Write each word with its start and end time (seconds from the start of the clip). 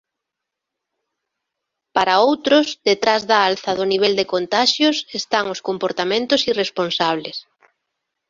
Para 1.95 2.13
outros, 2.27 2.67
detrás 2.89 3.21
da 3.29 3.37
alza 3.49 3.71
do 3.79 3.85
nivel 3.91 4.13
de 4.19 4.29
contaxios 4.33 4.97
están 5.19 5.45
os 5.53 5.63
comportamentos 5.67 6.41
irresponsables. 6.51 7.37